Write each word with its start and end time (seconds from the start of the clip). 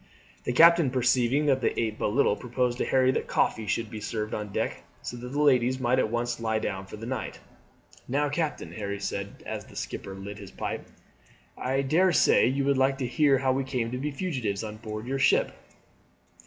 The 0.45 0.51
captain 0.51 0.89
perceiving 0.89 1.45
that 1.45 1.61
they 1.61 1.75
ate 1.77 1.99
but 1.99 2.07
little 2.07 2.35
proposed 2.35 2.79
to 2.79 2.85
Harry 2.85 3.11
that 3.11 3.27
coffee 3.27 3.67
should 3.67 3.91
be 3.91 4.01
served 4.01 4.33
on 4.33 4.51
deck, 4.51 4.81
so 5.03 5.15
that 5.15 5.27
the 5.27 5.39
ladies 5.39 5.79
might 5.79 5.99
at 5.99 6.09
once 6.09 6.39
lie 6.39 6.57
down 6.57 6.87
for 6.87 6.97
the 6.97 7.05
night. 7.05 7.39
"Now, 8.07 8.27
captain," 8.27 8.71
Harry 8.71 8.99
said 8.99 9.43
as 9.45 9.65
the 9.65 9.75
skipper 9.75 10.15
lit 10.15 10.39
his 10.39 10.49
pipe, 10.49 10.87
"I 11.55 11.83
daresay 11.83 12.47
you 12.47 12.65
would 12.65 12.79
like 12.79 12.97
to 12.97 13.05
hear 13.05 13.37
how 13.37 13.51
we 13.53 13.63
came 13.63 13.91
to 13.91 13.99
be 13.99 14.09
fugitives 14.09 14.63
on 14.63 14.77
board 14.77 15.05
your 15.05 15.19
ship." 15.19 15.51